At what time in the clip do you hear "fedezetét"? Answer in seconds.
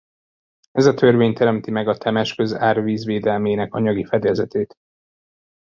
4.05-4.75